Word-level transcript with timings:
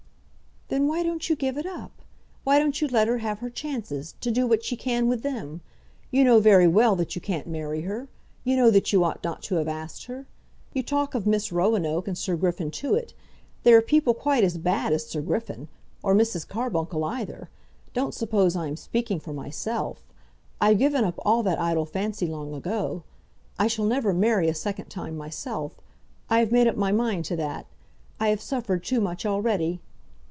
"Then 0.73 0.87
why 0.87 1.03
don't 1.03 1.29
you 1.29 1.35
give 1.35 1.57
it 1.57 1.65
up? 1.65 2.01
Why 2.45 2.57
don't 2.57 2.79
you 2.81 2.87
let 2.87 3.09
her 3.09 3.17
have 3.17 3.39
her 3.39 3.49
chances, 3.49 4.15
to 4.21 4.31
do 4.31 4.47
what 4.47 4.63
she 4.63 4.77
can 4.77 5.09
with 5.09 5.21
them? 5.21 5.59
You 6.11 6.23
know 6.23 6.39
very 6.39 6.65
well 6.65 6.95
that 6.95 7.13
you 7.13 7.19
can't 7.19 7.45
marry 7.45 7.81
her. 7.81 8.07
You 8.45 8.55
know 8.55 8.71
that 8.71 8.93
you 8.93 9.03
ought 9.03 9.21
not 9.21 9.43
to 9.43 9.55
have 9.55 9.67
asked 9.67 10.05
her. 10.05 10.27
You 10.71 10.81
talk 10.81 11.13
of 11.13 11.27
Miss 11.27 11.51
Roanoke 11.51 12.07
and 12.07 12.17
Sir 12.17 12.37
Griffin 12.37 12.71
Tewett. 12.71 13.13
There 13.63 13.75
are 13.75 13.81
people 13.81 14.13
quite 14.13 14.45
as 14.45 14.57
bad 14.57 14.93
as 14.93 15.05
Sir 15.05 15.19
Griffin, 15.19 15.67
or 16.01 16.15
Mrs. 16.15 16.47
Carbuncle 16.47 17.03
either. 17.03 17.49
Don't 17.93 18.13
suppose 18.13 18.55
I 18.55 18.67
am 18.67 18.77
speaking 18.77 19.19
for 19.19 19.33
myself. 19.33 20.01
I've 20.61 20.79
given 20.79 21.03
up 21.03 21.15
all 21.25 21.43
that 21.43 21.59
idle 21.59 21.85
fancy 21.85 22.27
long 22.27 22.53
ago. 22.53 23.03
I 23.59 23.67
shall 23.67 23.83
never 23.85 24.13
marry 24.13 24.47
a 24.47 24.55
second 24.55 24.85
time 24.85 25.17
myself. 25.17 25.75
I 26.29 26.39
have 26.39 26.53
made 26.53 26.67
up 26.67 26.77
my 26.77 26.93
mind 26.93 27.25
to 27.25 27.35
that. 27.35 27.65
I 28.21 28.29
have 28.29 28.39
suffered 28.39 28.85
too 28.85 29.01
much 29.01 29.25
already." 29.25 29.81